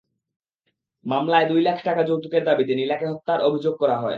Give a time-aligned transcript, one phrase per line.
[1.05, 4.09] মামলায় দুই লাখ টাকা যৌতুকের দাবিতে নীলাকে হত্যার অভিযোগ করা হয়।